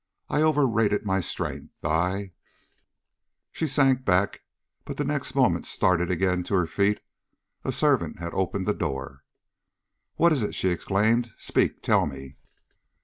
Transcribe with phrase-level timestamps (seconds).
[0.29, 1.85] I overrated my strength.
[1.85, 2.31] I"
[3.51, 4.41] She sank back,
[4.83, 7.01] but the next moment started again to her feet:
[7.63, 9.23] a servant had opened the door.
[10.15, 12.37] "What is it!" she exclaimed; "speak, tell me."